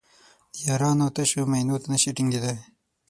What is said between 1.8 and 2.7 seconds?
ته نشي ټینګېدای.